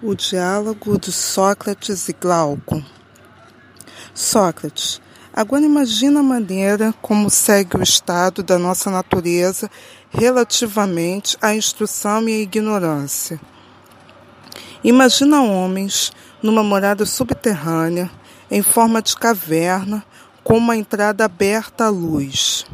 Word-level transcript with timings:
O 0.00 0.14
diálogo 0.14 0.96
de 0.96 1.10
Sócrates 1.10 2.08
e 2.08 2.12
Glauco. 2.12 2.80
Sócrates, 4.14 5.00
agora 5.34 5.64
imagina 5.64 6.20
a 6.20 6.22
maneira 6.22 6.94
como 7.02 7.28
segue 7.28 7.76
o 7.76 7.82
estado 7.82 8.40
da 8.40 8.60
nossa 8.60 8.92
natureza 8.92 9.68
relativamente 10.08 11.36
à 11.42 11.52
instrução 11.52 12.28
e 12.28 12.32
à 12.32 12.38
ignorância. 12.42 13.40
Imagina 14.84 15.42
homens 15.42 16.12
numa 16.40 16.62
morada 16.62 17.04
subterrânea, 17.04 18.08
em 18.48 18.62
forma 18.62 19.02
de 19.02 19.16
caverna, 19.16 20.04
com 20.44 20.58
uma 20.58 20.76
entrada 20.76 21.24
aberta 21.24 21.86
à 21.86 21.88
luz. 21.88 22.64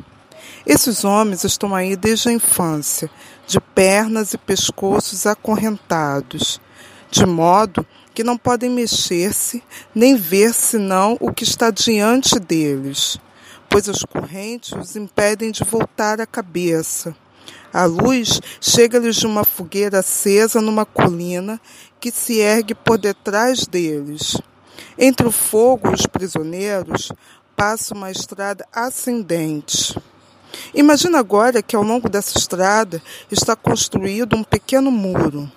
Esses 0.67 1.07
homens 1.07 1.43
estão 1.43 1.75
aí 1.75 1.97
desde 1.97 2.29
a 2.29 2.33
infância, 2.33 3.09
de 3.47 3.59
pernas 3.59 4.35
e 4.35 4.39
pescoços 4.39 5.27
acorrentados, 5.27 6.61
de 7.15 7.25
modo 7.25 7.87
que 8.13 8.25
não 8.25 8.37
podem 8.37 8.69
mexer-se 8.69 9.63
nem 9.95 10.17
ver 10.17 10.53
senão 10.53 11.17
o 11.21 11.33
que 11.33 11.45
está 11.45 11.71
diante 11.71 12.41
deles, 12.41 13.19
pois 13.71 13.89
as 13.89 14.03
correntes 14.03 14.73
os 14.73 14.97
impedem 14.97 15.53
de 15.53 15.63
voltar 15.63 16.21
a 16.21 16.27
cabeça. 16.27 17.15
A 17.73 17.85
luz 17.85 18.41
chega-lhes 18.61 19.15
de 19.15 19.27
uma 19.27 19.45
fogueira 19.45 20.01
acesa 20.01 20.61
numa 20.61 20.85
colina 20.85 21.61
que 22.01 22.11
se 22.11 22.41
ergue 22.41 22.75
por 22.75 22.99
detrás 22.99 23.65
deles. 23.65 24.37
Entre 24.99 25.25
o 25.25 25.31
fogo 25.31 25.91
e 25.91 25.95
os 25.95 26.07
prisioneiros 26.07 27.13
passa 27.57 27.95
uma 27.95 28.11
estrada 28.11 28.67
ascendente. 28.73 29.97
Imagina 30.75 31.19
agora 31.21 31.63
que 31.63 31.77
ao 31.77 31.83
longo 31.85 32.09
dessa 32.09 32.37
estrada 32.39 33.01
está 33.31 33.55
construído 33.55 34.37
um 34.37 34.43
pequeno 34.43 34.91
muro, 34.91 35.51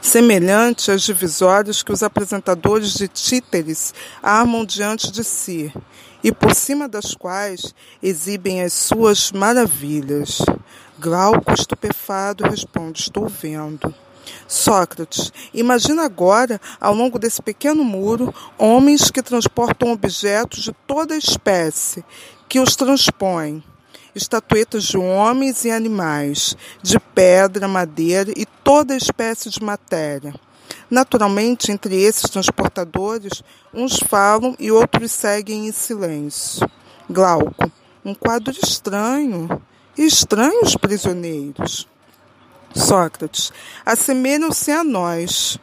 semelhante 0.00 0.90
às 0.90 1.02
divisórias 1.02 1.82
que 1.82 1.92
os 1.92 2.02
apresentadores 2.02 2.94
de 2.94 3.08
títeres 3.08 3.94
armam 4.22 4.64
diante 4.64 5.10
de 5.10 5.22
si, 5.24 5.72
e 6.22 6.32
por 6.32 6.54
cima 6.54 6.88
das 6.88 7.14
quais 7.14 7.74
exibem 8.02 8.62
as 8.62 8.72
suas 8.72 9.32
maravilhas. 9.32 10.38
Glauco, 10.98 11.52
estupefado, 11.52 12.44
responde: 12.44 13.00
Estou 13.00 13.28
vendo. 13.28 13.94
Sócrates, 14.46 15.32
imagina 15.52 16.04
agora, 16.04 16.60
ao 16.80 16.94
longo 16.94 17.18
desse 17.18 17.42
pequeno 17.42 17.82
muro, 17.82 18.32
homens 18.58 19.10
que 19.10 19.22
transportam 19.22 19.92
objetos 19.92 20.62
de 20.62 20.72
toda 20.86 21.16
espécie, 21.16 22.04
que 22.48 22.60
os 22.60 22.76
transpõem 22.76 23.62
estatuetas 24.14 24.84
de 24.84 24.98
homens 24.98 25.64
e 25.64 25.70
animais, 25.70 26.56
de 26.82 26.98
pedra, 26.98 27.68
madeira 27.68 28.32
e 28.36 28.44
toda 28.44 28.96
espécie 28.96 29.50
de 29.50 29.62
matéria. 29.62 30.34
Naturalmente, 30.90 31.70
entre 31.70 32.00
esses 32.02 32.28
transportadores, 32.28 33.42
uns 33.72 33.98
falam 34.00 34.56
e 34.58 34.70
outros 34.70 35.12
seguem 35.12 35.68
em 35.68 35.72
silêncio. 35.72 36.68
Glauco, 37.08 37.70
um 38.04 38.14
quadro 38.14 38.52
estranho. 38.52 39.62
Estranhos 39.96 40.76
prisioneiros. 40.76 41.86
Sócrates, 42.74 43.52
assemelham-se 43.84 44.70
a 44.70 44.82
nós. 44.82 45.58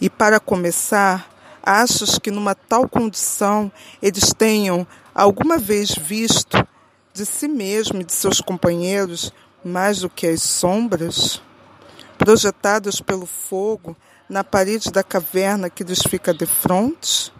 E 0.00 0.08
para 0.08 0.40
começar, 0.40 1.28
achas 1.62 2.18
que 2.18 2.30
numa 2.30 2.54
tal 2.54 2.88
condição 2.88 3.70
eles 4.00 4.32
tenham 4.32 4.86
alguma 5.14 5.58
vez 5.58 5.90
visto 5.90 6.66
de 7.12 7.26
si 7.26 7.46
mesmo 7.46 8.00
e 8.00 8.04
de 8.04 8.12
seus 8.12 8.40
companheiros 8.40 9.32
mais 9.64 10.00
do 10.00 10.08
que 10.08 10.26
as 10.26 10.42
sombras, 10.42 11.40
projetadas 12.18 13.00
pelo 13.00 13.26
fogo 13.26 13.96
na 14.28 14.42
parede 14.42 14.90
da 14.90 15.02
caverna 15.02 15.68
que 15.68 15.84
lhes 15.84 16.00
fica 16.00 16.32
de 16.32 16.46
frente? 16.46 17.32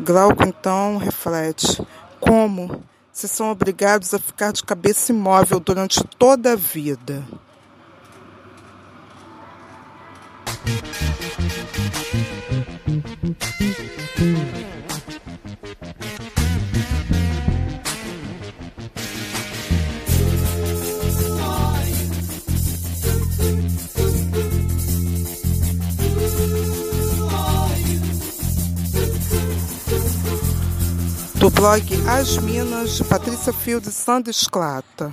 Glauco 0.00 0.42
então 0.44 0.96
reflete: 0.96 1.86
como 2.18 2.82
se 3.12 3.28
são 3.28 3.50
obrigados 3.50 4.12
a 4.12 4.18
ficar 4.18 4.52
de 4.52 4.64
cabeça 4.64 5.12
imóvel 5.12 5.60
durante 5.60 6.02
toda 6.18 6.52
a 6.52 6.56
vida? 6.56 7.24
Do 31.44 31.50
blog 31.50 31.82
As 32.08 32.38
Minas, 32.38 33.02
Patrícia 33.02 33.52
Fio 33.52 33.78
de 33.78 33.90
Sandra 33.90 34.30
Esclata. 34.30 35.12